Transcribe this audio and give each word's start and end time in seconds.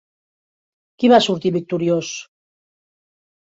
Qui 1.03 1.11
va 1.13 1.19
sortir 1.25 1.51
victoriós? 1.59 2.11